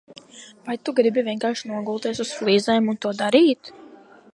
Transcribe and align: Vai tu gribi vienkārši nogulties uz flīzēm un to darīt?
Vai 0.69 0.75
tu 0.87 0.95
gribi 0.99 1.25
vienkārši 1.27 1.71
nogulties 1.73 2.25
uz 2.27 2.35
flīzēm 2.39 2.93
un 2.95 3.03
to 3.07 3.17
darīt? 3.23 3.75